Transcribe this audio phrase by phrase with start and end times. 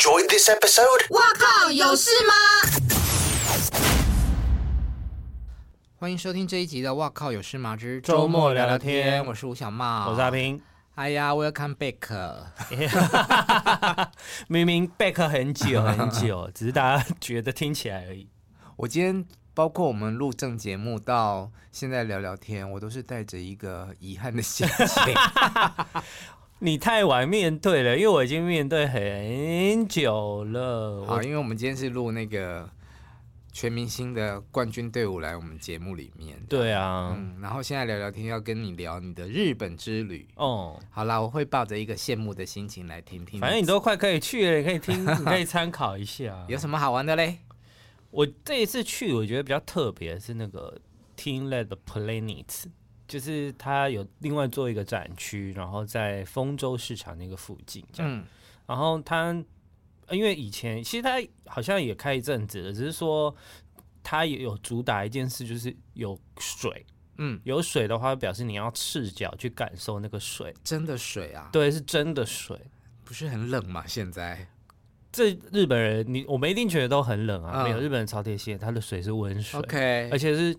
[0.00, 1.04] enjoyed this episode?
[1.10, 2.32] 哇靠，有事吗？
[5.96, 10.58] 欢迎收听这一集的《哇靠有事吗之周末聊聊天》，我是吴小茂，我是阿平。
[10.94, 12.46] 哎呀，Welcome back！
[14.48, 18.26] 明明 back 很久很久， 只是大家觉得听起来而已。
[18.76, 25.14] 我今天包括我们录正节目到现在聊聊天，我都是带着一个遗憾的心情。
[26.60, 31.04] 你太晚面对了，因为我已经面对很久了。
[31.06, 32.68] 好，因为我们今天是录那个。
[33.52, 40.80] 全明星的冠军队伍来我们节目里面，对啊，嗯，然后现在聊聊天，要跟你聊你的日本之旅哦。
[40.88, 43.40] 好啦，我会抱着一个羡慕的心情来听听。
[43.40, 46.46] 反正你都快可以去了，你可以听， 你可以参考一下。
[46.46, 47.38] 有什么好玩的嘞？
[48.12, 50.80] 我这一次去，我觉得比较特别是那个
[51.16, 52.66] Team Led Planet，
[53.10, 58.24] 就是他有另外做一个展区，然后在丰州市场那个附近这样，嗯，
[58.66, 59.44] 然后他。
[60.12, 63.32] 因为以前其实他好像也开一阵子了，只是说
[64.02, 66.84] 他也有主打一件事，就是有水。
[67.18, 71.48] 嗯，有水的话，表示你要赤脚去感受那个水，真的水啊？
[71.52, 72.60] 对，是真的水，
[73.04, 73.84] 不是很冷吗？
[73.86, 74.48] 现在
[75.12, 77.62] 这日本人，你我们一定觉得都很冷啊。
[77.62, 80.56] 嗯、没有，日本人超贴心，他的水是温水，OK，而且是。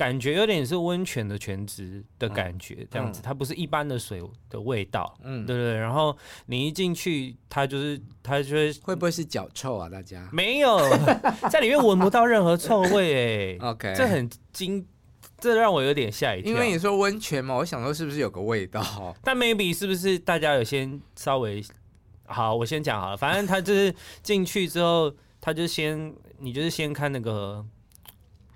[0.00, 5.76] 感觉有点是温泉的泉质的感觉，嗯、这样子，它不是一般的水的味道，嗯，对对对。
[5.76, 9.90] 然后你一进去，它就是它就会会不会是脚臭啊？
[9.90, 10.80] 大家没有
[11.50, 14.86] 在里面闻不到任何臭味，哎， OK，这很惊，
[15.38, 16.50] 这让我有点吓一跳。
[16.50, 18.82] 因为你说温泉嘛，我想说是不是有个味道？
[19.22, 21.62] 但 maybe 是不是大家有先稍微
[22.24, 25.12] 好，我先讲好了，反正他就是进去之后，
[25.42, 27.62] 他就先你就是先看那个。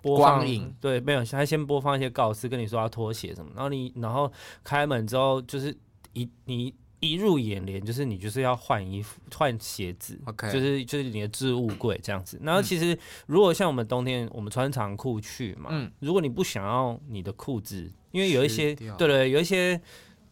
[0.04, 4.30] 播放光影对，没有，他先播放一些告示，跟你说要脱鞋什么，然后你然后
[4.62, 5.76] 开门之后，就是
[6.12, 12.38] 一你一入眼帘，就是你就是要换衣服换鞋子，OK，就是就是你的置物柜这样子。
[12.42, 19.80] 然后其实如果像我们冬天我们穿长裤去嘛，嗯，如果你不想要你的裤子，因为有一些对，对对，有一些。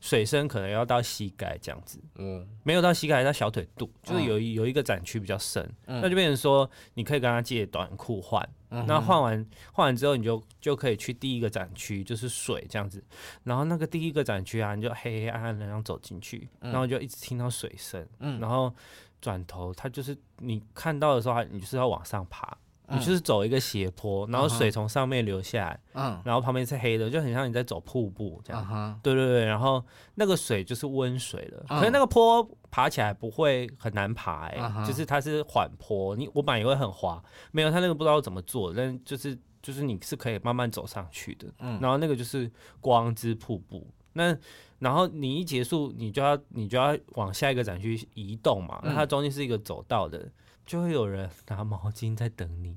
[0.03, 13.03] 水深可能要到膝盖这样子，嗯，没有到膝盖，到小腿肚，就是有一有一个展区比较深，嗯，那就变成说你可以跟他借短裤换，嗯，那换完换完之后你就就可以去第一个展区，就是水这样子，
[13.45, 18.75] 然后那个第一个展区啊，你就黑黑暗暗的然后走进去，然后就一直听到水声，嗯，然后
[19.21, 22.59] 转头它就是你看到的时候，你就是要往上爬。
[22.93, 29.83] 你就是走一个斜坡，然后水从上面流下来，嗯，然后旁边是黑的，就很像你在走瀑布这样，嗯，对对对，然后
[30.17, 44.37] 那个水就是温水了，嗯，可是那个坡爬起来不会很难爬，欸，哎，嗯，就是它是缓坡，你我本来以为很滑，没有，它那个不知道怎么做，但就是就是你是可以慢慢走上去的，嗯，然后那个就是光之瀑布，那
[44.79, 50.29] 然后你一结束，你就要你就要往下一个展区移动嘛，那它中间是一个走道的。
[50.67, 52.77] 就会有人拿毛巾在等你，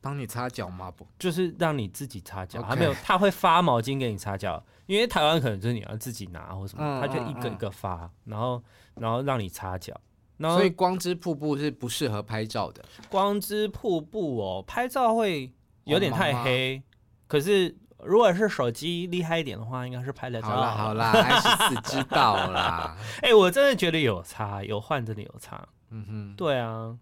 [0.00, 0.90] 帮你擦脚吗？
[0.90, 2.62] 不，就是让你自己擦脚。
[2.62, 8.62] 还没有，他会发毛巾给你擦脚，因为台湾可能就是你要自己拿或什么，嗯、他就一个一个发，然后
[8.94, 9.98] 然后让你擦脚。
[10.38, 12.84] 然后所以光之瀑布是不适合拍照的。
[13.08, 15.50] 光之瀑布哦，拍照会
[15.84, 16.82] 有点太黑。
[17.26, 20.48] 可是如果是手机厉害一点的话，应该是拍得到。
[20.48, 22.94] 好啦好啦，还是死知道啦。
[23.22, 25.66] 哎、欸，我真的觉得有差，有换真的有差。
[25.88, 26.94] 嗯哼，对啊。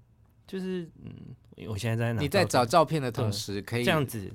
[0.47, 2.21] 就是嗯，我现在在哪？
[2.21, 4.31] 你在找照片的同时，可以这样子，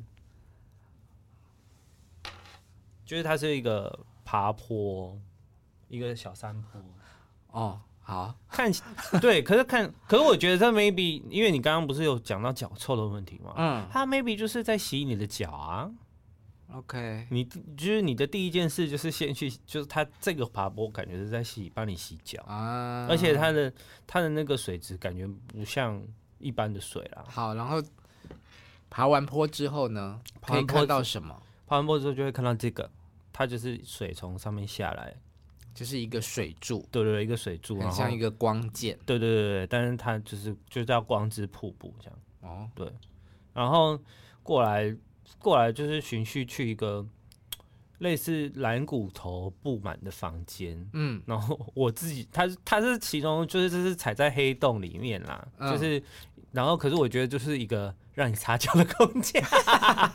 [3.06, 5.20] 就是它是一个爬坡，
[5.88, 6.82] 一个小山坡。
[7.52, 8.72] 哦，好看，
[9.22, 13.54] 对，可是看，可是我觉得这 maybe，因为你刚刚不是有讲到脚臭的问题吗？
[13.58, 15.92] 嗯，它 maybe 就是在洗你的脚啊。
[16.72, 23.74] OK，你就是你的第一件事就是先去，就是它这个爬坡感觉是在洗，帮你洗脚啊，而且它的
[24.06, 26.00] 它的那个水质感觉不像
[26.38, 27.26] 一般的水啦。
[27.28, 27.82] 好，然后
[28.88, 31.42] 爬完坡之后呢，可以看到什么？
[31.66, 32.88] 爬完坡之后就会看到这个，
[33.34, 35.16] 它就是水从上面下来，
[35.74, 42.20] 就是一个水柱，对对对，一个水柱，很像一个光剑，对对对对，但是它就是就叫光之瀑布这样。
[42.42, 42.88] 哦，对，
[43.56, 44.00] 然后
[44.44, 44.96] 过来。
[45.38, 47.06] 过来就是循序去一个
[48.00, 56.02] 类似蓝骨头布满的房间，嗯，然后我自己，他他是其中就是这是踩在黑洞里面啦，嗯、就是，
[56.52, 59.44] 然后可是我觉得就是一个让你擦脚的空间，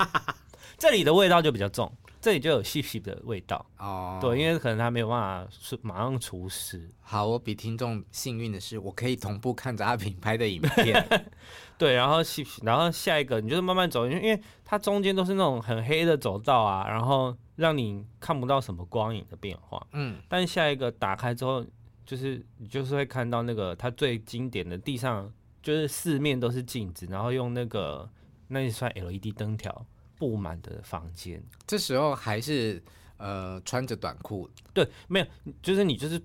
[0.78, 1.92] 这里的味道就比较重。
[2.24, 6.90] 这里就有细细的味道哦，对，因为可能他没有办法是马上除湿。
[7.02, 11.06] 好，我比听众幸运的是，我可以同步看着阿平拍的影片。
[11.76, 19.86] 对，然后细，然后下一个你就是慢慢走，因为因为它中间都是那种很黑的走道啊，然后让你看不到什么光影的变化。
[19.92, 21.62] 嗯，但下一个打开之后，
[22.06, 25.30] 就是你就是会看到那个它最经典的地上
[25.62, 28.08] 就是四面都是镜子，然后用那个
[28.48, 29.84] 那一串 LED 灯条
[30.18, 31.42] 布满的房间。
[31.66, 32.82] 这时候还是
[33.16, 34.48] 呃穿着短裤？
[34.72, 35.26] 对，没有，
[35.62, 36.16] 就是你就是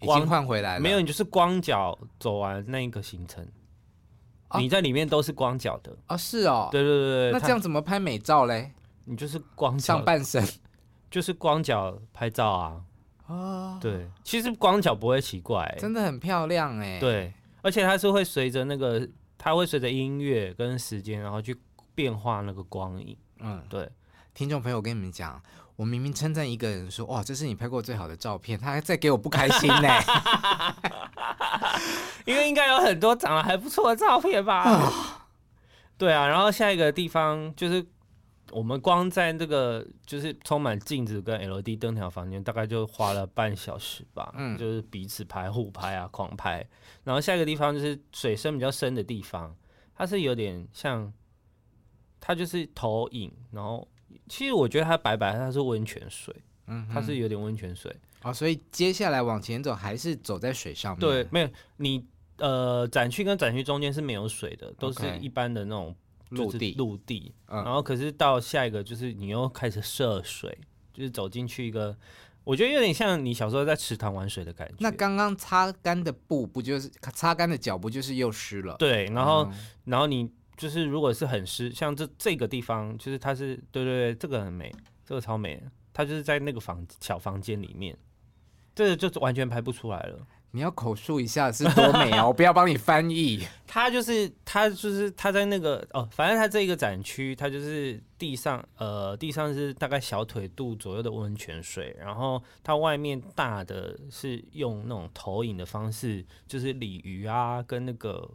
[0.00, 3.46] 已经换回来了，没有，你就是光脚走完那一个行程。
[4.48, 6.16] 哦、你在里面都是光脚的啊、哦？
[6.16, 8.72] 是哦，对对对，那这样怎么拍美照嘞？
[9.04, 10.44] 你就是光上半身，
[11.10, 12.84] 就是光脚拍照啊。
[13.26, 17.00] 哦，对，其实光脚不会奇怪、欸，真的很漂亮哎、欸。
[17.00, 21.56] 对，而且它是会随着那个，它会随着音乐跟时间，然后去
[21.92, 23.16] 变化那个光影。
[23.40, 23.90] 嗯，对，
[24.34, 25.40] 听众朋友，我跟你们讲，
[25.76, 30.04] 我明明称赞一个人说，哇，这是你拍过最好的照片，他还在给我不开心呢、欸。
[32.26, 35.26] 因为应该有很多长得还不错的照片吧？
[35.96, 37.86] 对啊，然后下一个地方就是。
[38.52, 44.32] 我们光在这个就是充满镜子跟 LED 灯条房间，大概就花了半小时吧。
[44.36, 46.64] 嗯，就是彼此拍、互拍啊，狂拍。
[47.02, 49.52] 然后下一个地方就是水深比较深的地方，
[49.96, 51.12] 它是有点像，
[52.20, 53.32] 它就是投影。
[53.50, 53.86] 然后
[54.28, 56.34] 其实我觉得它白白，它是温泉水。
[56.66, 57.94] 嗯，它是有点温泉水。
[58.22, 61.00] 哦，所以接下来往前走还是走在水上面？
[61.00, 62.04] 对，没有你
[62.38, 65.94] 呃，展区跟展区中间是没有水的，都是一般的那种。
[66.30, 70.58] 陆地，陆地，然后可是到下一个就是你又开始涉水，
[70.92, 71.96] 就是走进去一个，
[72.42, 74.74] 我觉得有点像你小时候在池塘玩水的感觉。
[74.80, 78.74] 那刚刚擦干的布不就是擦干的脚不就是又湿了？
[78.76, 79.52] 对，然后、嗯、
[79.84, 84.72] 然后你就是如果是很湿，像这这个地方，就是它是对对对，这个很美，
[85.04, 85.62] 这个超美，
[85.92, 87.96] 它就是在那个房小房间里面，
[88.74, 90.26] 这个就完全拍不出来了。
[90.52, 92.26] 你要口述一下是多美啊！
[92.26, 93.46] 我 不要帮你翻译。
[93.66, 108.26] 它就是它就是它在那个哦，反正它这一个展区，它就是地上呃地上是大概小腿肚左右的温泉水，然后它外面大的是用那种投影的方式，就是鲤鱼啊跟那个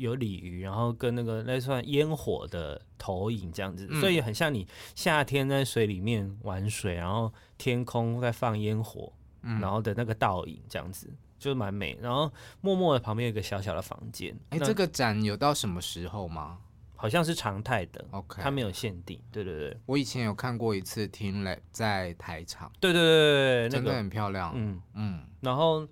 [0.00, 9.12] 有鲤鱼，然后跟那个那算烟火的投影这样子，所以很像你夏天在水里面玩水，然后天空在放烟火，
[9.42, 11.08] 然后的那个倒影这样子。
[11.38, 12.30] 就蛮美，然后
[12.60, 14.38] 默默的旁边有一个小小的房间。
[14.50, 16.58] 哎，这个展有到什么时候吗？
[16.94, 19.18] 好像是常态的，OK，它没有限定。
[19.32, 22.70] 对对对，我以前有看过一次 TeamLab 在台场。
[22.78, 24.52] 对对对对，真的很漂亮。
[24.54, 25.88] 嗯嗯，然后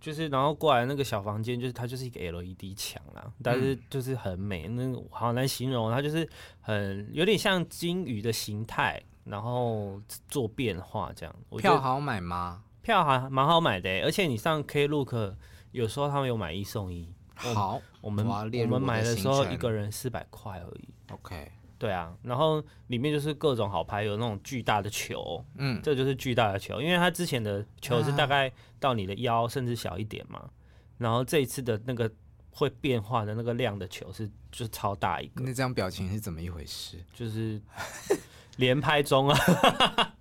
[0.00, 6.28] 就是然后过来那个小房间，就是它就是一个 LED 墙啦，但是就是很美，那个好难形容，它就是
[6.60, 11.34] 很有点像金鱼的形态，然后做变化这样。
[11.58, 12.62] 票好买吗？
[12.80, 15.34] 票还蛮好买的，而且你上 Klook
[15.72, 17.12] 有时候他们有买一送一。
[17.34, 20.88] 好，我们我，我们买的时候一个人四百块而已。
[21.12, 30.50] OK，对啊，然后里面就是各种好拍，有那种巨大的球，嗯，这就是巨大的球，因为它之前的球是大概到你的腰甚至小一点嘛，啊、
[30.98, 32.10] 然后这一次的那个
[32.50, 35.44] 会变化的那个量的球是就是超大一个。
[35.44, 36.96] 那这样表情是怎么一回事？
[37.14, 37.60] 就是
[38.58, 39.38] 连拍中啊。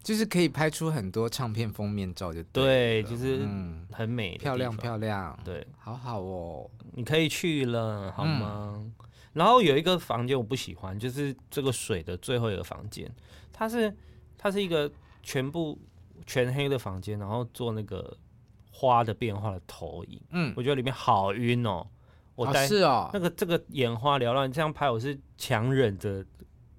[0.00, 3.46] 就是可以拍出很多唱片封面照，就对，就是
[3.92, 8.72] 很美，漂亮漂亮，对，好好哦，你可以去了好吗？
[8.76, 8.92] 嗯、
[9.32, 13.10] 然后有一个房间我不喜欢，就是这个水的最后一个房间，
[13.52, 13.94] 它是
[14.36, 14.90] 它是一个
[15.22, 15.78] 全部
[16.26, 18.16] 全黑的房间，然后做那个
[18.70, 21.86] 花的变化的投影，嗯，我觉得里面好晕哦，
[22.34, 26.24] 我待、哦、是哦，那个这个眼花缭乱，这样拍我是强忍着。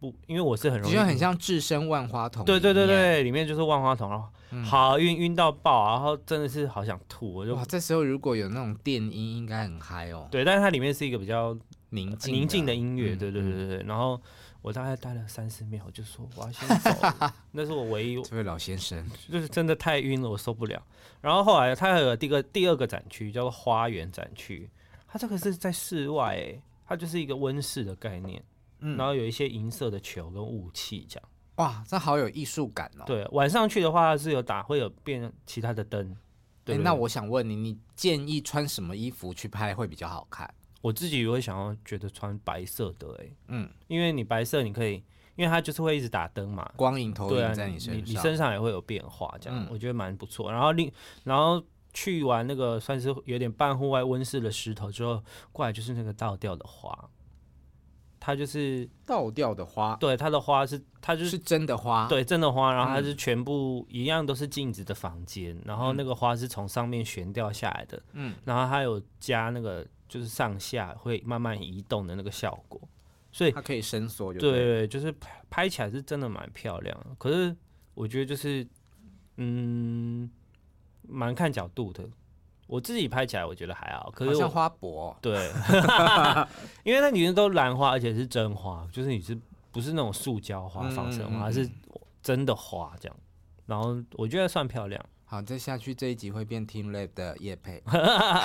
[0.01, 2.46] 不，因为我是很容易，就很像置身万花筒。
[2.46, 4.29] 对对对对，里面就是万花筒，然后
[4.63, 7.34] 好晕晕到爆，然后真的是好想吐。
[7.34, 10.25] 我就哇，这时候如果有那种电音，应该很嗨哦。
[10.32, 11.53] 对，但是它里面是一个比较
[11.89, 13.15] 宁静宁静的音乐。
[13.15, 13.84] 嗯、对对对对对。
[13.84, 14.22] 然后
[14.62, 16.89] 我大概待了三四秒，我就说我要先走。
[17.51, 18.22] 那是我唯一。
[18.24, 20.81] 这位老先生就是真的太晕了，我受不了。
[21.22, 24.69] 然后后来他还有第个第二个展区叫做花园展区，
[25.08, 28.43] 它这个是在室外，哎，它就是一个温室的概念。
[28.81, 33.03] 嗯、然后有一些银色的球跟雾气，这样哇，这好有艺术感哦。
[33.05, 36.15] 对，晚上去的话是有打，会有变其他的灯。
[36.63, 40.50] 对，对，那我想问你，你建议穿什么衣服去拍会比较好看？
[40.82, 45.04] 我自己也会想要觉得穿白色的，哎，嗯，因为你白色你可以，
[45.36, 50.52] 因为它就是会一直打灯嘛，光影投影在你身上，啊、你，你身上也会有变化，这样、嗯、我觉得蛮不错。
[50.52, 50.92] 然后另，
[51.24, 51.62] 然后
[51.94, 57.10] 去完那个算是有点半户外温室的石头之后，过来就是那个倒吊的花。
[58.22, 62.74] 它就是倒吊的花，对，它的花是它就是，是真的花，对，真的花。
[62.74, 72.82] 然后它是全部一样都是镜子的房间，嗯、然后那个花是从上面悬吊下来的，嗯，然后它有加那个就是上下会慢慢移动的那个效果，
[73.32, 77.16] 所以它可以伸缩，对，对，就是拍拍起来是真的蛮漂亮的。
[77.20, 77.56] 可是
[77.94, 78.68] 我觉得就是
[79.38, 80.30] 嗯，
[81.04, 82.10] 蛮看角度的，
[82.66, 85.50] 我自己拍起来我觉得还好，可是好像花博对，
[86.84, 89.39] 因为那里面都兰花，而且是真花，就是你是
[89.72, 91.70] 不是那种塑胶花仿生花，是
[92.22, 93.16] 真的花这样。
[93.68, 95.04] 然后我觉得算漂亮。
[95.32, 97.84] 好，再下去这一集会变 teamLab 的叶配。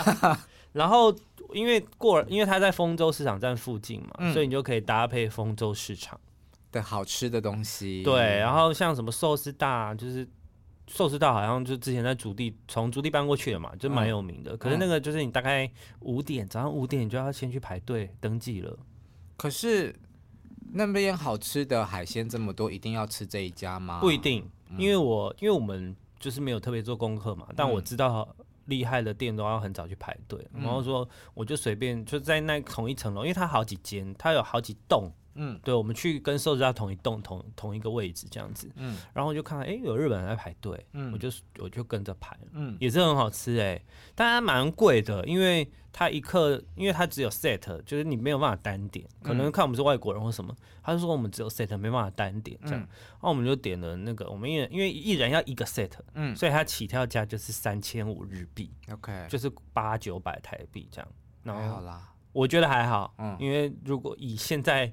[0.73, 1.11] 然后
[1.55, 6.21] 因为过了，因为它在丰州市场站附近嘛，嗯、所以你就可以搭配丰州市场
[6.71, 8.03] 的好吃的东西。
[8.03, 10.29] 对，然后像什么寿司大，就是
[10.87, 14.53] 寿司大好像就之前在竹地，从竹地搬过去的嘛，就蛮有名的。
[14.53, 18.79] 嗯、可是那个就是你大概五点，早上五点你就要先去排队登记了。
[19.39, 19.95] 可是
[20.75, 24.01] 那边好吃的海鲜这么多，一定要吃这一家吗？
[24.01, 25.97] 不一定，因为我因为我们。
[26.25, 28.27] 就是没有特别做功课嘛，但我知道
[28.65, 35.13] 厉害的店都要很早去排队，嗯、然后说我就随便就在那同一层楼，因为它好几间，它有好几栋。
[35.35, 61.09] 嗯，对，我们去跟寿司在同一栋同同一个位置这样子，嗯，然后我就看到，哎、欸，有日本人在排队，嗯，我就我就跟着排，嗯，也是很好吃哎、欸，但它蛮贵的，因为它一克，因为它只有 set，就是你没有办法单点，可能看我们是外国人或什么，他就说我们只有 set，没办法单点这样，然后我们就点了那个，我们一人因为一人要一个 set，嗯，所以它起跳价就是三千五日币，OK，就是八九百台币这样，
[61.43, 64.93] 然后还好啦，我觉得还好，嗯，因为如果以现在。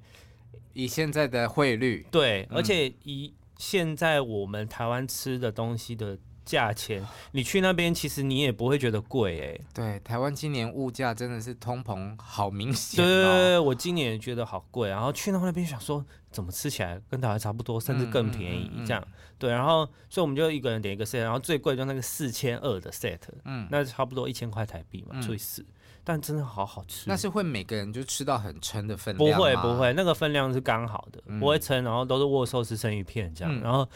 [0.73, 9.61] 以现在的汇率，对，嗯、而且以现在我们台湾吃的东西的价钱，你去那边其实你也不会觉得贵哎、欸。
[9.73, 13.05] 对，台湾今年物价真的是通膨好明显、哦。
[13.05, 19.07] 对对对，我今年也觉得好贵，然后去到那边想说怎么吃起来跟台湾差不多，甚至更便宜这样。
[19.37, 25.65] 对，然后所以我们就一个人点一个 set，然后最贵就那个四千二的 set，嗯，那差不多一千块台币嘛，除以四。
[26.03, 29.37] 但真的好好吃，那是会每个人就吃到很撑的分量？
[29.37, 33.53] 不会不会，那个分量是刚好的，嗯、不会撑，然后都是握寿司生鱼片这样。
[33.55, 33.87] 嗯、然后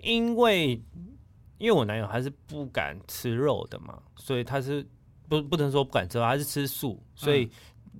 [0.00, 0.72] 因为
[1.58, 4.86] 因为我男友他是不敢吃肉的嘛，所以他是
[5.28, 7.50] 不不能说不敢吃，他是吃素，所以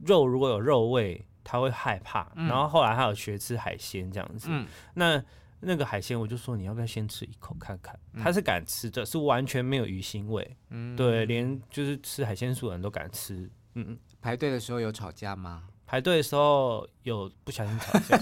[0.05, 2.31] 肉如果有肉味他会害怕。
[2.37, 5.23] 嗯、然后后来他有学吃海鲜这样子，嗯、那。
[5.61, 7.99] 那个海鲜，我就说你要不要先吃一口看看？
[8.15, 10.57] 嗯、他是敢吃的，是完全没有鱼腥味。
[10.71, 13.51] 嗯，对，连就是吃海鲜素的人都敢吃。
[13.75, 13.99] 嗯嗯。
[14.21, 15.65] 排队的时候有吵架吗？
[15.87, 18.19] 排队的时候有不小心吵架，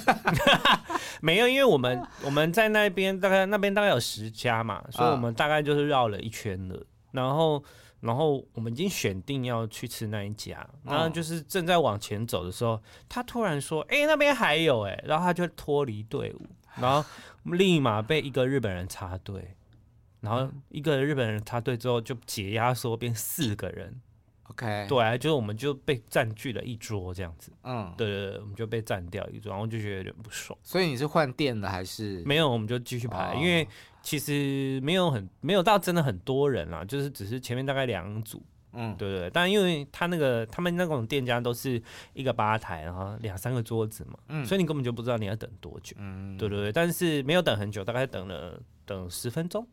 [1.22, 6.86] 没有，因为我们我们在那边大概那边大概有十家嘛，所以我们大概就是绕了一圈了。
[7.12, 7.64] 然后
[8.00, 16.46] 然后我们已经选定要去吃那一家，然后就是正在往前走的时候，他突然说：“哎、欸，那边还有哎、欸。”然后他就脱离队伍。
[16.80, 17.04] 然后
[17.44, 19.54] 立马被一个日本人插队，
[20.20, 24.00] 然后一个日本人插队之后就解压缩变四个人
[24.44, 30.58] ，OK，对，就是我们就被占据了一桌这样子，嗯，对对对，我们就被占掉一桌，然后就觉得有点不爽。
[30.62, 32.22] 所以你是换店的还是？
[32.24, 33.66] 没有，我们就继续排，哦、因为
[34.02, 38.42] 其实没有很没有到真的很多人啦，就是只是前面大概两组。
[38.74, 41.80] 嗯，对对，但因为他那个他们那种店家都是
[42.12, 49.66] 一个吧台，然后两三个桌子嘛，嗯，所以你根本就不知道你要等多久，嗯，对对对，但是没有等很久，大概等了等十分钟，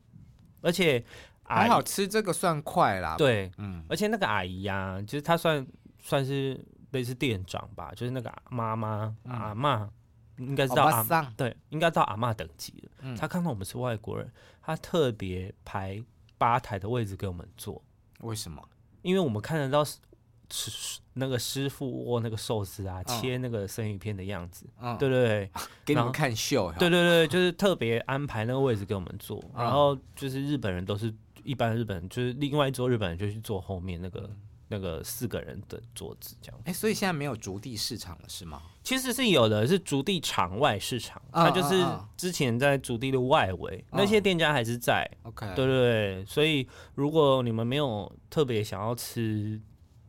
[0.61, 1.03] 而且
[1.43, 5.65] 还好吃这个算快啦，对，嗯，而且那个阿姨呀、啊，其实她算
[5.99, 6.59] 算是
[6.91, 9.89] 类似店长吧，就是那个妈妈、嗯、阿嬷，
[10.37, 14.31] 应该知道阿嬷，对，应该到阿嬷等级了，嗯，她看到我们是外国人，
[14.61, 16.01] 她特别排
[16.37, 17.83] 吧台的位置给我们坐，
[18.19, 18.61] 为什么？
[19.01, 25.51] 因为我们看得到师那个师傅握那个寿司啊，嗯、切那个生鱼片的样子，嗯、对对对，
[25.85, 26.71] 给你们看秀。
[26.79, 34.37] 对对对，就是特别安排那个位置给我们坐，嗯、然后就是日本人都是一般日本人，就是另外一桌日本人就去坐后面那个、嗯、
[34.71, 36.59] 那个四个人的桌子这样。
[36.63, 38.63] 哎，所以现在没有竹地市场了是吗？
[38.81, 41.85] 其实是有的，是竹地场外市场，它就是
[42.17, 45.07] 之前在竹地的外围，嗯、那些店家还是在。
[45.23, 49.59] OK，对对对，所以如果你们没有特别想要吃，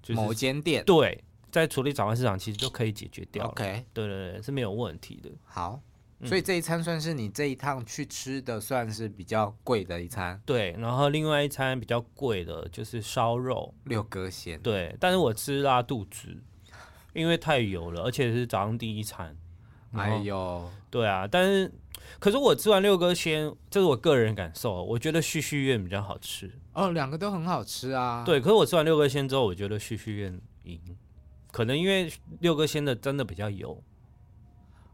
[0.00, 3.46] 就是某间店，对，在竹地场外市场其实就可以解决掉。
[3.48, 5.30] OK，对对对，是没有问题的。
[5.44, 5.80] 好，
[6.24, 10.40] 所以这一餐算是你这一趟去吃的算是比较贵的一餐。
[10.46, 16.42] 对，然后另外一餐比较贵的就是烧肉六哥鲜，对，但是我吃拉肚子。
[17.14, 19.36] 因为太油了，而且是早上第一餐。
[19.92, 21.70] 哎呦，对啊，但是
[22.18, 26.50] 可是我吃完六哥鲜，这是我个人感受，我觉得旭旭苑比较好吃。
[26.72, 28.24] 哦，两个都很好吃啊。
[28.24, 30.80] 对，可是我吃完六哥鲜之后，我觉得旭旭苑赢，
[31.50, 32.10] 可能因为
[32.40, 33.84] 六哥鲜的真的比较油。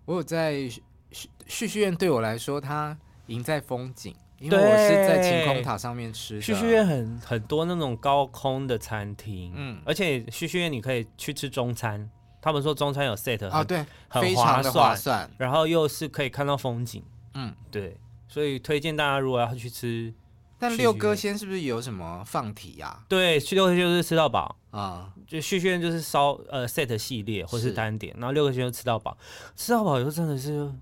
[0.04, 0.68] 我有在
[1.10, 2.96] 旭旭旭苑对我来说，它
[3.26, 4.14] 赢在风景。
[4.40, 12.08] 因为我是在晴空塔上面吃的，旭旭苑很很多那种高空的餐厅，嗯，而且旭旭苑你可以去吃中餐，
[12.40, 17.02] 他们说中餐有 set 啊，对，很划算，然后又是可以看到风景，
[17.34, 17.96] 嗯，对，
[18.28, 20.14] 所以推荐大家如果要去吃
[20.56, 23.02] 但六哥先是不是有什么放题呀、啊？
[23.08, 29.18] 对，去六哥仙就是吃到饱啊，就旭轩就是烧呃 set 系列或是单点，然后六哥先就吃到饱，
[29.56, 30.72] 吃到饱以后真的是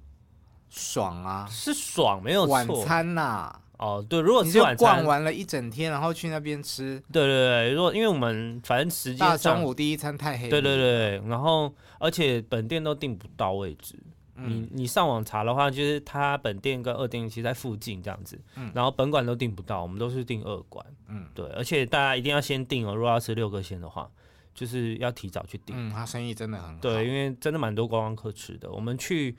[0.68, 2.52] 爽啊，是爽没有错。
[2.52, 13.94] 晚餐呐、啊，哦对，如果吃晚餐逛完了一整天，然后去那边吃，对对对，如果因为我们反正时间大中午第一餐太黑，对对对，然后而且本店都订不到位置。
[14.38, 24.06] 你你上网查的话，就是他本店跟二店其实在附近这样子，嗯，然后本馆都订不到，我们都是订二馆，嗯，对，而且大家一定要先订哦，如果要吃六个仙的话，
[24.54, 28.70] 就是要提早去订，嗯，他生意真的很好，对，因为真的蛮多观光客吃的。
[28.70, 29.34] 我们去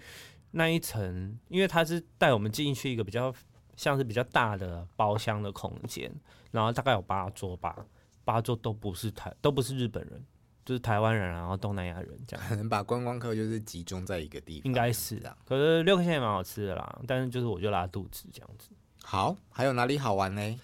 [0.52, 3.34] 那一层，因为他是带我们进去一个比较
[3.76, 6.12] 像是比较大的包厢的空间，
[6.52, 7.86] 然后大概有八桌吧，
[8.24, 10.26] 八桌都不是台，都不是日本人。
[10.66, 15.34] 就是台湾人，然后东南亚人这样，可能把观光客就是集中在一个地方，应该是啊。
[15.46, 18.72] 可是六个仙也蛮好吃的啦，但是就是我就拉肚子这样子。
[19.02, 20.60] 好，还有哪里好玩呢？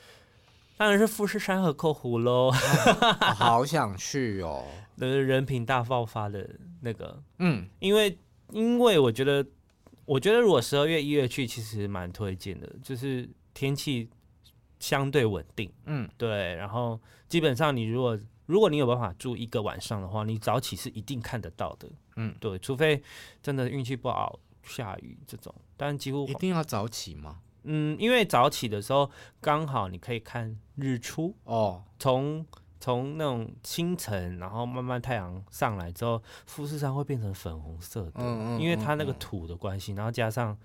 [0.76, 2.52] 当然是富士山和扣湖喽，
[3.34, 4.66] 好想去哦。
[4.96, 6.50] 那 个人品大爆发的
[6.82, 8.18] 那个，嗯，因为
[8.50, 9.46] 因为我觉得，
[10.06, 14.10] 我觉得如果十二月一月去，其实蛮推荐的，就是天气
[14.80, 21.90] 相对稳定，嗯，对，然后基本上你如果如果你有办法住一个晚上的话，你早起是一定看得到的。
[22.18, 23.02] 嗯，对，除非
[23.42, 27.40] 真的运气不好下雨这种，但几乎一定要早起吗？
[27.64, 31.86] 嗯，因为早起的时候刚好你可以看日出哦。
[31.98, 32.46] 从
[32.84, 40.58] 从那种清晨，然后慢慢太阳上来之后，富士山会变成粉红色的，嗯嗯嗯嗯，因为它那个土的关系，然后加上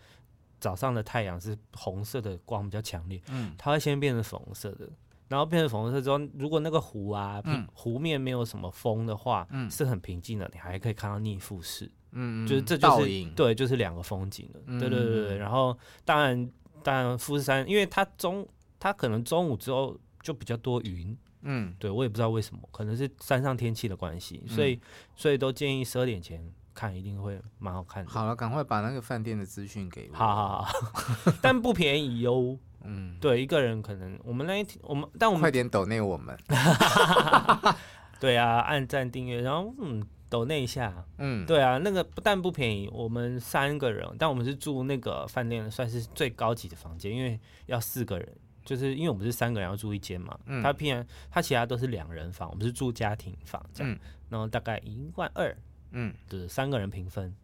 [0.58, 4.88] 早上的太阳是红色的光比较强烈，嗯，它会先变成粉红色的。
[5.28, 15.38] 然后变成粉红色之后，如果那个湖啊，嗯、湖面没有什么风的话，嗯、是很平静的，你还可以看到逆富士，嗯，就是这就是对，就是两个风景的，嗯、对对对对。
[15.38, 16.50] 然后当然
[16.82, 18.44] 当然富士山，因为它中
[18.80, 24.80] 它可能中午之后就比较多云，嗯，对我也不知道为什么，可能是山上天气的关系，所以、嗯、
[25.16, 28.10] 所以都建议十二点前看，一定会蛮好看的。
[28.10, 30.16] 好了，赶快把那个饭店的资讯给我。
[30.16, 30.72] 好好好，
[31.42, 32.58] 但不便宜哟。
[32.84, 36.38] 嗯，对，一个人可能我们那一天，我们但我们快点抖内我们，
[38.20, 48.36] 对啊，按赞订阅，然后嗯，抖内一下，嗯，对啊，那个不但不便宜，我们三个人，但我们是住那个饭店算是最高级的房间，因为要四个人，
[48.68, 55.56] 就是因为我们是三个人要住一间嘛，嗯，他平常他其他都是两人房，我们是住家庭房这样，嗯，然后大概一万二，
[55.92, 57.34] 嗯，就是三个人平分。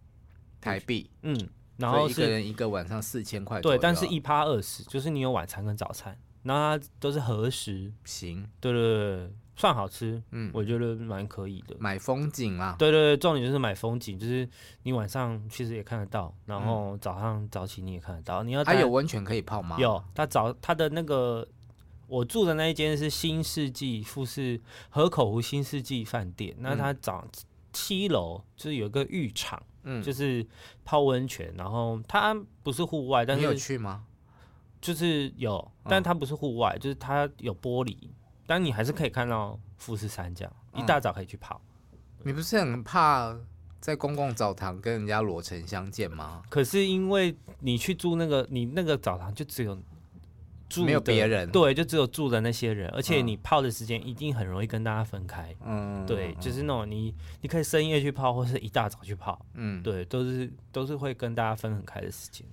[0.61, 1.49] 台币，嗯。
[1.77, 11.75] 然后一个人一个晚上四千块，对，但是一趴二十，就是你有晚餐跟早餐，然后它都是和食，行，对对对，算好吃，嗯，我觉得蛮可以的。
[11.79, 14.49] 买风景啊，对对对，重点就是买风景，就是
[14.85, 18.43] 你晚上其实也看得到，然后早上早起你也看得到。
[18.43, 19.77] 你要它有温泉可以泡吗？
[19.81, 21.47] 有，它早它的那个
[22.07, 27.27] 我住的那一间是新世纪富士河口湖新世纪饭店，那它早
[27.73, 29.63] 七楼就是有一个浴场。
[29.87, 30.47] 嗯，就是
[30.83, 34.07] 泡温泉，然后它不是户外，但是你有去吗？
[34.85, 37.97] 就是有，但它不是户外，就是它有玻璃，
[38.47, 40.57] 但你还是可以看到富士山这样。
[40.75, 41.59] 一大早可以去泡。
[42.23, 43.35] 你不是很怕
[43.81, 46.43] 在公共澡堂跟人家裸成相见吗？
[46.51, 49.75] 可是因为你去住那个，你那个澡堂就只有
[50.69, 50.85] 住。
[50.85, 55.57] 没有别人，对，就只有住的那些人，而且你泡的时间一定很容易跟大家分开。
[55.65, 59.41] 嗯，对，就是那种你你可以深夜去泡，或是一大早去泡。
[59.55, 62.47] 嗯，对，都是都是会跟大家分很开的时间。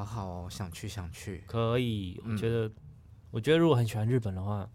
[0.00, 1.44] 啊，好好哦，想去想去。
[1.46, 2.74] 可以，我觉得，嗯、
[3.30, 4.68] 我觉得如果很喜欢日本的话，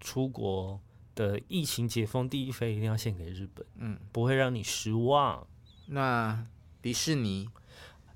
[0.00, 0.80] 出国
[1.14, 3.64] 的疫情解封第一飞一定要献给日本。
[3.76, 5.46] 嗯，不会让你失望。
[5.86, 6.46] 那
[6.82, 7.48] 迪士尼？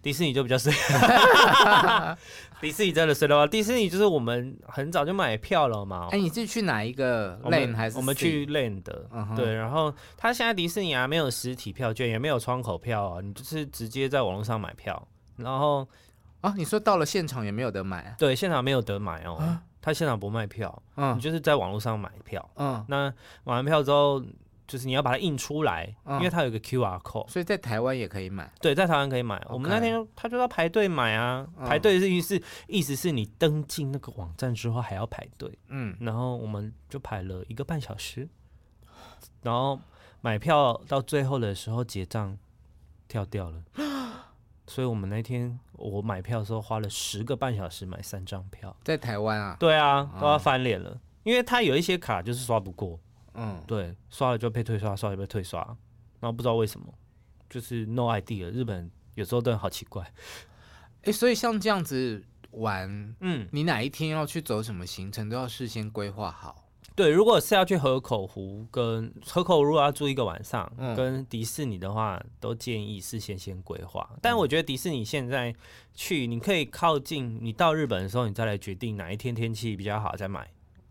[0.02, 0.72] 迪士尼就比较衰，
[2.58, 6.06] 迪士尼真的衰的话，迪士尼就是我们很早就买票了嘛。
[6.06, 9.36] 哎、欸，你是去哪一个 Land 还是我们去 Land 的？Uh.
[9.36, 15.06] 对，然后他现在迪士尼啊没有实体票券，也没有窗口票啊，你就是直接在网络上买票。
[15.42, 15.88] 然后
[16.40, 18.14] 啊，你说到了现场也没有得买？
[18.18, 23.12] 对，现场没有得买哦，啊、他现场不卖票，嗯，你就是在网络上买票，嗯，那
[23.44, 24.22] 买完票之后。
[24.70, 28.48] 就是你要把它印出来，嗯、因为它有个 QR code，所以在台湾也可以买。
[28.60, 29.44] 对，在台湾可以买。
[29.48, 35.58] 我们那天他就要排队买啊，嗯、排队的意思意思是你登进那个网站之后还要排队。
[35.70, 38.28] 嗯，然后我们就排了一个半小时，
[39.42, 39.76] 然后
[40.20, 42.38] 买票到最后的时候结账
[43.08, 43.60] 跳掉了，
[44.70, 48.74] 所以我们那天我买票的时候花了十个半小时买三张票。
[48.84, 49.56] 在台湾啊？
[49.58, 52.96] 对啊，都要翻脸了，嗯、因为它有一些卡就是刷不过。
[53.34, 55.60] 嗯，对，刷了就被退刷，刷了就被退刷，
[56.20, 56.86] 然后不知道为什么，
[57.48, 58.48] 就是 no idea。
[58.48, 66.69] 日本有时候都很好奇怪，哎、欸，所以像这样子，玩，嗯，你哪一天要去走什么行程，都要事先规划好。
[67.00, 74.06] 对，如果是要去河口湖跟河口湖，如果要住一个晚上，嗯、跟迪士尼的话，都建议事先先规划。
[74.20, 75.54] 但我觉得迪士尼现在
[75.94, 80.46] 去，你可以靠近你到日本的时候，你再来决定哪一天天气比较好再买。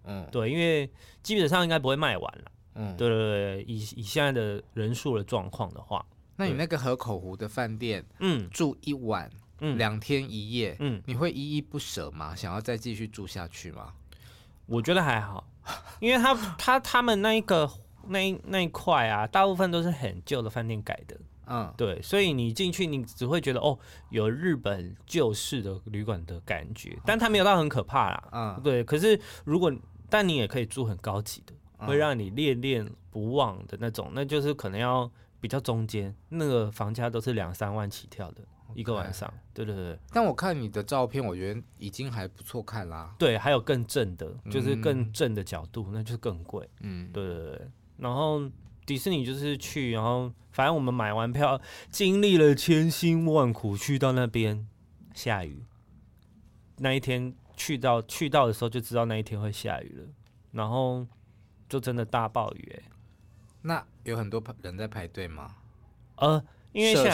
[0.06, 0.90] 嗯，对，因为
[1.22, 2.52] 基本上应该不会卖完了。
[2.74, 6.04] 嗯，对对对，以以现在的人数的状况的话，
[6.38, 12.34] 那你那个河口湖的饭店，嗯，住一晚，嗯，两天一夜，嗯，你会依依不舍吗？
[12.36, 13.94] 想要再继续住下去吗？
[14.66, 15.46] 我觉得还好。
[16.00, 17.70] 因为他他他们那一个
[18.08, 23.78] 那一那一块啊，大部分都是很旧的饭店改的，嗯，对，所以你进去你只会觉得哦，
[24.10, 28.84] 有日本旧式的旅馆的感觉，但它没有到很可怕啦，嗯，对。
[28.84, 29.72] 可是如果
[30.10, 31.54] 但你也可以住很高级的，
[31.86, 38.42] 会让你恋恋不忘的那种，那就是可能要比较中间，那个房价都是两三万起跳的。
[38.76, 39.98] 一个晚上对对对。
[40.12, 43.14] 但我看你的照片，我觉得已经还不错看啦。
[43.18, 46.70] 对，还有更正的，就是更正的角度，嗯、那就是更贵。
[46.82, 47.68] 嗯，对对对。
[47.98, 48.42] 然后
[48.86, 54.68] 迪士尼就是去，然后反正我们买完票，经历了千辛万苦去到那边，
[55.14, 55.64] 下雨。
[56.78, 60.08] 那一天去到去到的时候就知道那一天会下雨了，
[60.52, 61.06] 然后
[61.68, 62.90] 就真的大暴雨哎。
[63.62, 65.58] 那有很多人在排队吗？
[66.16, 67.10] 呃，因为下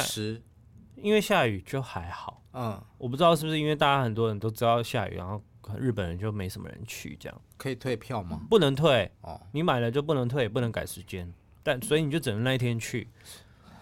[0.97, 5.41] 因为下雨就还好，嗯，我不知道是不是因为大家很多人都知道下雨，然后
[5.77, 7.41] 日本人就没什么人去，这样。
[7.57, 8.39] 可以退票吗？
[8.49, 9.11] 不能退。
[9.21, 11.31] 哦，你买了就不能退，也不能改时间，
[11.63, 13.07] 但所以你就只能那一天去，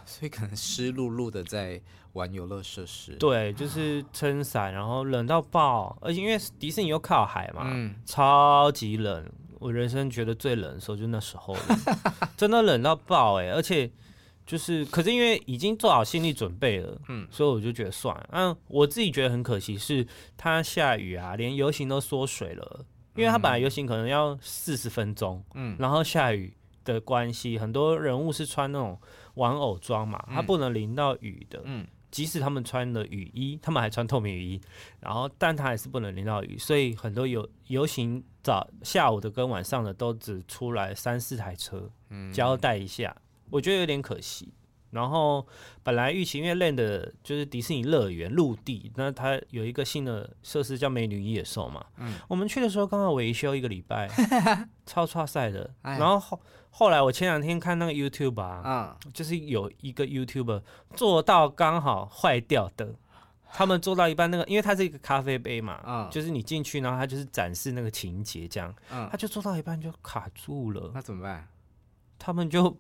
[0.06, 1.80] 所以可能湿漉漉的在
[2.14, 9.26] 玩游乐设施，对，就是撑伞，然后冷到爆，而且因为迪士尼又靠海嘛，嗯，超级冷，
[9.60, 11.62] 我人生觉得最冷的时候就那时候了，
[12.36, 13.90] 真的冷到爆哎、欸，而且。
[14.46, 18.30] 就是，可是因为已经做好心理准备了，嗯，所以我就觉得算了。
[18.32, 22.86] 嗯，我自己觉得很可惜，是它下雨啊，连游行都缩水了。
[23.16, 26.52] 因为它本来游行可能要四十分钟，嗯，然后下雨
[26.84, 29.00] 的关系，很多人物是穿那种
[29.36, 34.62] 玩偶装嘛，它不能淋到雨的，嗯，即使他们穿了雨衣，他们还穿透明雨衣，
[35.00, 43.16] 然后但它还是不能淋到雨，所以很多游游行早下午的跟晚上的都只出来三四台车，嗯，交代一下。
[43.54, 44.52] 我觉得有点可惜。
[44.90, 45.44] 然后
[45.82, 51.84] 本来预期，因为 Land 就是迪士尼乐园陆地，那它有一个新的设施叫美女野兽嘛。
[51.98, 52.14] 嗯。
[52.28, 54.08] 我们去的时候刚好维修一个礼拜，
[54.86, 55.74] 超差赛的。
[55.82, 56.40] 然后后
[56.70, 60.62] 后来我前两天看那个 YouTube 啊，就是有一个 YouTuber
[60.96, 62.94] 做到刚好坏掉的。
[63.52, 68.72] 他们做到一半，那个因为它是一个咖啡杯嘛，就是你进去，然后它就是展示那个情节这样。
[68.92, 69.08] 嗯。
[69.12, 70.92] 他就做到一半就卡住了。
[70.94, 71.48] 那怎么办？
[72.20, 72.78] 他们就。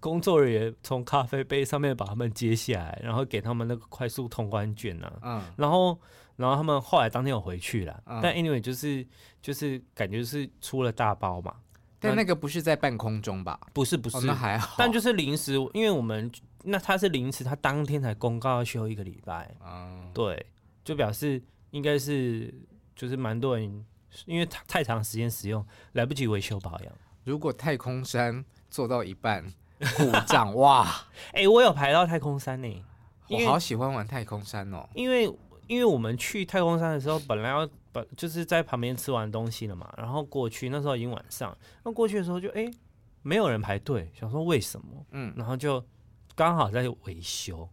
[0.00, 5.44] 工作人员从咖啡杯上面把他们接下来，然后给他们那个快速通关券呢、啊。
[5.46, 5.98] 嗯，然后，
[6.36, 8.02] 然后他们后来当天有回去了。
[8.06, 9.06] 嗯、但 anyway 就是
[9.40, 11.54] 就是感觉是出了大包嘛。
[12.00, 13.60] 但那个不是在半空中吧？
[13.72, 14.74] 不是不是，哦、那还好。
[14.78, 16.30] 但就是临时，因为我们
[16.64, 19.54] 那他是临时，他当天才公告要休一个礼拜。
[19.64, 20.46] 嗯，对，
[20.82, 22.52] 就表示应该是
[22.96, 23.84] 就是蛮多人，
[24.26, 26.92] 因为太太长时间使用，来不及维修保养。
[27.22, 29.44] 如果太空山做到一半。
[29.96, 30.86] 故 障哇！
[31.32, 32.84] 哎、欸，我有排到太空山呢，
[33.28, 34.88] 我好喜欢玩太空山哦。
[34.94, 35.24] 因为
[35.66, 42.70] 因为我们去太空山的时候，本来要本就是在旁边吃完东西了嘛，然后过去那时候已经晚上，那过去的时候就哎、欸、
[43.22, 45.06] 没有人排队，想说为什么？
[45.12, 45.84] 嗯，然后就
[46.34, 47.68] 刚好在维修，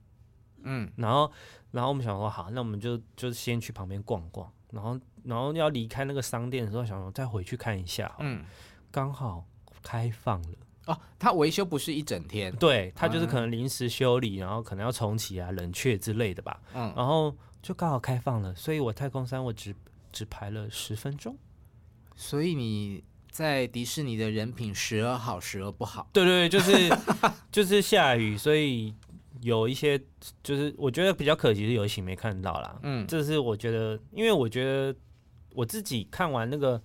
[0.64, 1.32] 嗯，然后
[1.72, 8.46] 然后我们想说好，那我们就就先去旁边逛逛，然后然后要离开那个商店的时候，想说再回去看一下，嗯，
[8.92, 9.46] 刚好
[9.82, 10.50] 开放了。
[10.88, 16.60] 哦，它维修不是一整天，对，它就是可能临时修理，嗯、然后可能要重启啊、冷却之类的吧。
[16.74, 19.76] 嗯，然后就刚好开放了，所以我太空山我只
[20.12, 21.38] 只排了十分钟。
[22.16, 26.10] 所以你在迪士尼的人品时而好，时而不好。
[26.14, 26.98] 对对对，就是
[27.52, 28.94] 就是下雨，所以
[29.42, 30.02] 有一些
[30.42, 32.80] 就是我觉得比较可惜的游戏没看到啦。
[32.84, 34.96] 嗯，这是我觉得，因为我觉得
[35.54, 36.82] 我自己看完那个。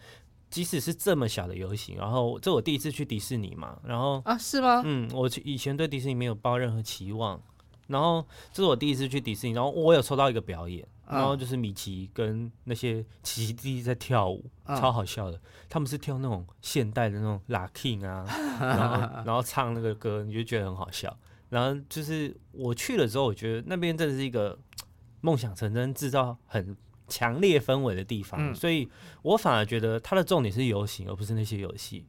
[0.53, 4.83] 即使是这么小的游行，然后这我第一次去迪士尼嘛，然后啊是吗？
[4.85, 7.41] 嗯，我以前对迪士尼没有抱任何期望，
[7.87, 18.27] 然后这是我第一次去迪士尼，然后我有抽到一个表演，然后就是米奇跟那些奇奇弟弟在跳舞，嗯、超好笑的，他们是跳那种现代的那种 locking 啊，
[18.61, 21.17] 然后然后唱那个歌，你就觉得很好笑，
[21.49, 24.59] 然后就是我去了之后，我觉得那边真的是一个
[25.23, 26.77] 梦想成真、制造很。
[27.13, 28.89] 强烈氛围的地方，嗯、所以
[29.21, 32.07] 我反而觉得它的重点是游行，而不是那些游戏。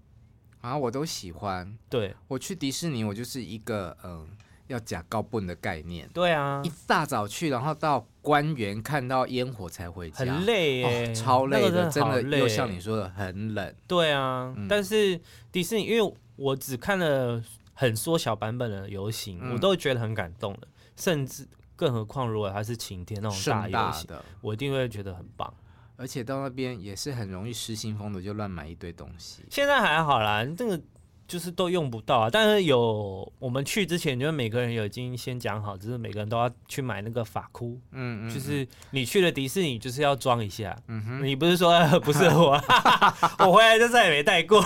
[0.62, 1.78] 啊，我都喜欢。
[1.90, 4.26] 对，我去迪士尼，我就是一个嗯，
[4.68, 6.10] 要假高本的概念。
[6.14, 13.76] 对啊，一大早去，然后到官员看到烟火才回家，很累耶，哦、超累的，真的，真的又像你说的很冷。
[13.86, 15.20] 对啊，嗯、但是
[15.52, 20.60] 迪士尼，因为我只看了很缩小版本的游行，嗯、我都觉得很感动了，
[20.96, 21.46] 甚至
[21.84, 25.54] 更何况如果它是晴天那种大游行的，我一定会觉得很棒。
[25.98, 29.44] 而且到那边也是很容易失心疯的，就乱买一堆东西。
[29.50, 30.82] 现在还好啦，这个。
[31.26, 42.62] 就是都用不到啊，但是有我们去之前，就是每个人有已经先讲好，就是每个人都要去买那个发箍，嗯，嗯，就是你去了迪士尼就是要装一下，嗯哼，你不是说不是我，
[43.40, 44.62] 我回来就再也没带过，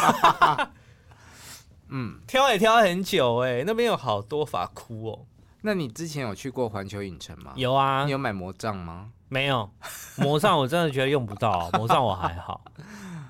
[1.90, 5.26] 嗯，挑也挑很久哎、欸，那边有好多法箍哦。
[5.68, 7.52] 那你之前有去过环球影城吗？
[7.58, 9.12] 有啊，你有买魔杖吗？
[9.28, 9.70] 没有，
[10.18, 12.64] 魔杖我真的觉得用不到， 魔杖我还好。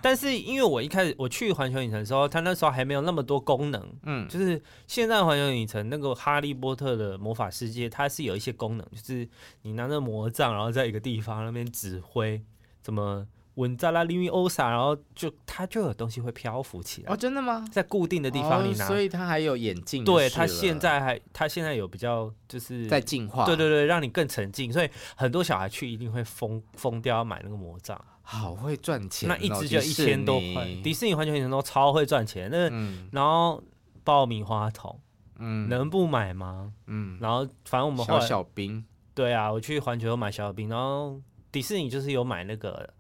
[0.03, 9.27] 但是因为我一开始我去环球影城的时候，它那时候还没有那么多功能，嗯，就是现在环球影城那个哈利波特的魔法世界，它是有一些功能，就是
[9.63, 12.39] 你拿着魔杖，然后在一个地方那边指挥，
[12.83, 13.25] 怎么
[13.57, 17.13] 稳扎拉利米欧撒，然后就它就有东西会漂浮起来。
[17.13, 17.67] 哦，真的吗？
[17.71, 20.03] 在固定的地方你拿，哦、所以它还有眼镜。
[20.03, 27.99] 对，它现在还它现在有比较就是在进化，对对对，让你更沉浸，所以很多小孩去一定会疯疯掉要买那个魔杖。
[28.21, 30.67] 好会赚钱，那一只就一千多块。
[30.83, 33.63] 迪士尼环球影城都超会赚钱，那、嗯、然后
[34.03, 34.99] 爆米花桶，
[35.39, 36.73] 嗯，能不买吗？
[36.87, 38.83] 嗯，然后反正我们小小兵，
[39.15, 41.21] 对啊，我去环球买小小兵，然后
[41.53, 42.93] 迪士尼就是有买那个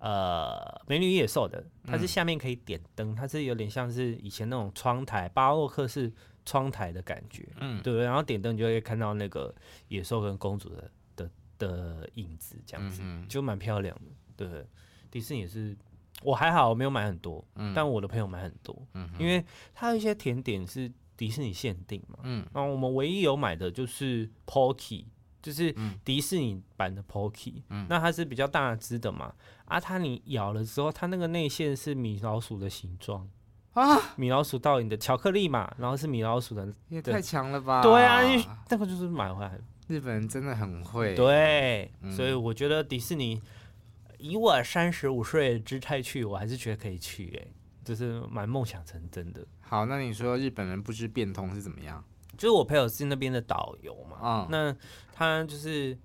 [0.00, 6.12] 呃美女野兽的，它是下面可以点灯，嗯、它是有点像是以前那种窗台巴洛克式
[6.44, 9.54] 窗台的感觉，嗯，对，然后点灯就会看到那个
[9.88, 14.10] 野兽跟公主的的的影子，这样子、嗯、就蛮漂亮的。
[14.36, 14.66] 对，
[15.10, 15.76] 迪士尼也是，
[16.22, 25.04] 我还好，我没有买很多，嗯、但我的朋友买很多，嗯、因为它有一些甜点是迪士尼限定嘛，嗯，那我们唯一有买的就是 Pocky，
[25.42, 25.74] 就是
[26.04, 29.32] 迪士尼版的 Pocky，嗯，那它是比较大只的嘛，
[29.64, 33.28] 啊，它你咬了之后，它那个内馅是米老鼠的形状
[33.72, 37.82] 啊，米老鼠倒影的巧克力嘛，然后是米老鼠的，也太强了吧？
[37.82, 38.20] 对啊，
[38.68, 43.40] 那个就是买回来，日本人真的很会，对，嗯、所以我觉得迪士尼。
[44.22, 47.48] 以我三十五岁的姿态去，我还是觉得可以去，哎，
[47.82, 49.42] 就是蛮梦想成真的。
[49.62, 52.04] 好，那你说日本人不知变通是怎么样？
[52.36, 54.76] 就是我朋友是那边的导游嘛，嗯，那
[55.12, 55.96] 他就是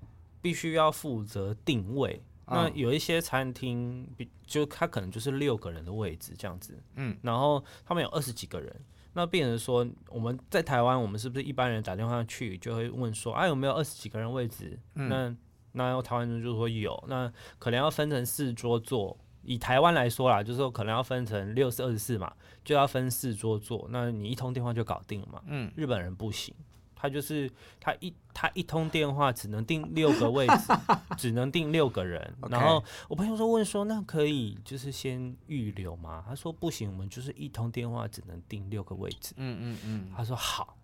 [0.41, 2.21] 必须要负责定位。
[2.47, 4.07] 嗯、那有一些餐厅，
[4.45, 8.75] 就他可能就是六个人的位置这样子，嗯，然后他们有二十几个人，
[9.13, 14.79] 那变成说我们在台湾，我们是不是一般人打电话去就会问说，啊有没有二十几个人位置？
[14.93, 15.35] 嗯、那
[15.71, 19.17] 那台湾人就说有，那可能要分成四桌坐。
[19.45, 23.88] 以台湾来说啦，就是说可能要分成六四二十四嘛，就要分四桌坐。
[23.91, 25.41] 那你一通电话就搞定了嘛。
[25.45, 26.53] 嗯，日本人不行，
[26.95, 30.73] 他就是他一他一通电话只能定六个位置，
[31.17, 32.36] 只能定六个人。
[32.49, 36.23] 然后我朋友说问说，那可以就是先预留吗？
[36.27, 39.34] 他说不行，我们就是一通电话只能定六个位置。
[39.38, 40.77] 嗯嗯嗯，他说好，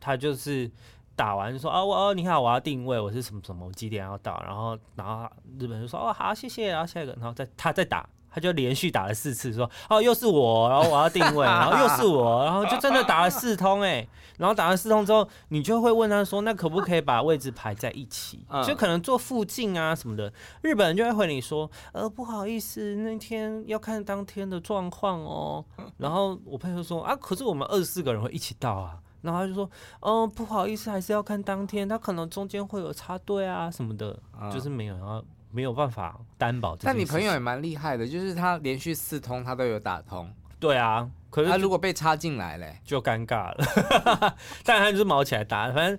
[0.00, 0.70] 他就是。
[1.18, 4.40] 打完就说啊，我哦，你好，我要定位，我是什么什么，我几点要到？
[4.46, 5.28] 然后，然后
[5.58, 6.70] 日本人就说哦，好，谢谢。
[6.70, 14.06] 然后下一个，然后再他再打，他就连续打了四次，说哦，又是我，然后我要定位，然后又是我，然后就真的打了四通哎。
[14.38, 18.46] 然后打了四通之后，你就会问他说，那可不可以把位置排在一起？
[18.64, 20.32] 就可能坐附近啊什么的。
[20.62, 25.64] 日本人就会回你说，呃，不好意思，那天要看当天的状况哦。
[25.96, 28.98] 然后我朋友说啊，可是我们二十四个人会一起到啊。
[29.20, 29.68] 然后他就说
[30.00, 40.32] ：“嗯，不好意思，还是要看当天，他可能中间会有插队啊什么的，嗯、就是没有，然后没有办法担保。”但你朋友也蛮厉害的，就是他连续四通他都有打通。
[40.60, 44.36] 对啊，可是他如果被插进来嘞，就尴尬了。
[44.64, 45.98] 但他就是毛起来打，反正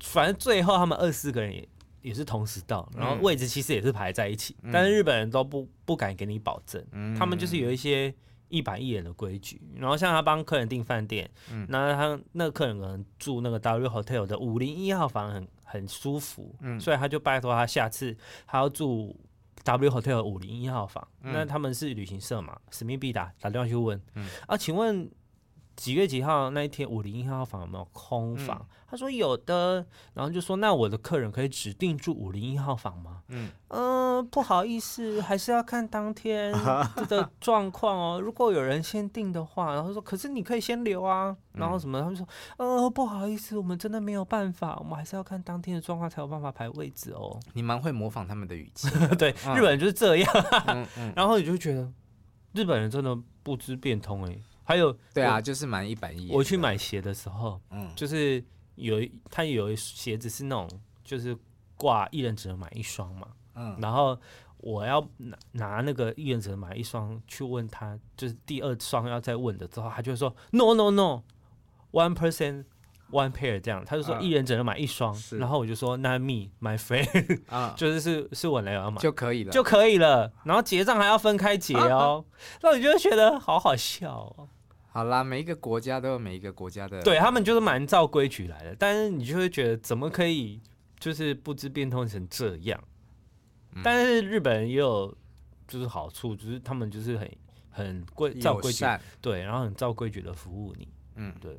[0.00, 1.68] 反正最后他们二十四个人也
[2.02, 8.12] 也是同时到，然后位置其实也是排在一起，嗯、但是日本人都不不敢给你保证，嗯、他们就是有一些。
[8.50, 18.14] 一板一眼的规矩，然后像他帮客人订饭店，嗯，那他那个客人可能住那个 W Hotel 的五零一号房很很舒服，嗯，所以他就拜托他下次
[18.46, 19.18] 他要住
[19.64, 25.10] W Hotel 五零一号房，嗯、那他们是旅行社嘛，使命必达，打电话去问，嗯，啊，请问。
[25.80, 28.58] 几月几号那一天五零一号房有没有空房？
[28.60, 33.22] 嗯、他说有的，然后就说那我的客人可以指定住五零一号房吗？
[33.28, 36.52] 嗯，呃，不好意思，还是要看当天
[37.08, 38.20] 的状况哦。
[38.20, 41.98] 如果有人先订的话，然后说可是你可以先留啊，然后什么？
[41.98, 47.40] 他们说呃不好意思，我们真的没有办法，我们还是要看当天的状况才有办法排位置哦。
[47.54, 50.30] 你蛮会模仿他们的语气， 对，嗯、日本人就是这样。
[50.66, 51.90] 嗯嗯、 然后你就觉得
[52.52, 54.42] 日本人真的不知变通哎、欸。
[54.70, 56.36] 还有，对啊，就是蛮一板一眼。
[56.36, 58.42] 我去买鞋的时候，嗯，就是
[58.76, 60.68] 有他有一鞋子是那种
[61.02, 61.36] 就是
[61.76, 64.16] 挂一人只能买一双嘛，嗯，然后
[64.58, 71.22] 我要拿拿那个一人只能买一双去问他，就是第二双要再问的之后，他就说 no no no
[71.90, 72.64] one person
[73.10, 82.24] one pair 这样，他就说一人只能买一双，嗯、然后我就说 not me my friend，啊， 就是是是我男友要买就可以了，就可以了，然后结账还要分开结哦，
[82.62, 84.48] 那我就觉得好好笑哦。
[84.92, 90.60] 好啦，每一个国家都有每一个国家的，对他们就是蛮照规矩来的，但是你就会觉得怎么可以
[90.98, 92.82] 就是不知变通成这样？
[93.72, 95.16] 嗯、但是日本人也有
[95.68, 97.30] 就是好处，就是他们就是很
[97.70, 98.84] 很规照规矩，
[99.20, 101.56] 对，然后很照规矩的服务你，嗯，对。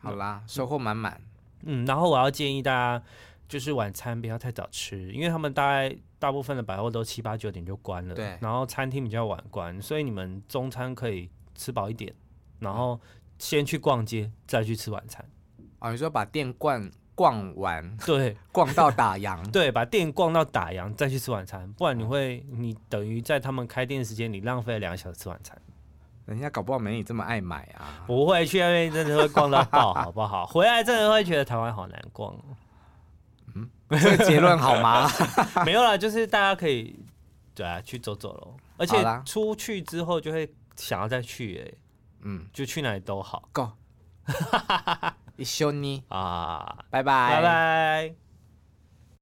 [0.00, 1.20] 好啦，收获满满。
[1.62, 3.04] 嗯，然后我要建议大家
[3.48, 12.14] 就是晚餐不要太早吃，因为他们大概大部分的百货都七八九点就关了，对，然后餐厅比较晚关，所以你们中餐可以吃饱一点。
[12.58, 13.00] 然后
[13.38, 15.24] 先去逛街，再去吃晚餐。
[15.78, 25.56] 啊，你说把店逛逛完，对，逛到打烊， 对，把店逛到打烊再去吃晚餐，不然你会，你等于在他们开店的时间，你浪费了两个小时吃晚餐。
[26.24, 28.02] 人家搞不好没你这么爱买啊。
[28.06, 30.44] 不会，去那边真的会逛到爆，好不好？
[30.50, 32.36] 回来真的会觉得台湾好难逛。
[33.54, 35.08] 嗯，这个结论好吗？
[35.64, 36.98] 没有啦，就是大家可以
[37.54, 41.78] 对啊去走走喽，而且出去之后就会想要再去哎、欸。
[42.28, 43.48] 嗯，就去哪里都好。
[43.52, 43.70] Go，
[45.36, 46.02] 一休你。
[46.08, 48.25] 啊，拜拜，拜拜。